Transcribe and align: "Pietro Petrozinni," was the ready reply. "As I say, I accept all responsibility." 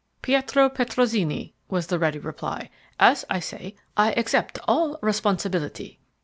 "Pietro 0.23 0.67
Petrozinni," 0.67 1.53
was 1.69 1.85
the 1.85 1.99
ready 1.99 2.17
reply. 2.17 2.71
"As 2.99 3.23
I 3.29 3.39
say, 3.39 3.75
I 3.95 4.13
accept 4.13 4.57
all 4.67 4.97
responsibility." 5.03 5.99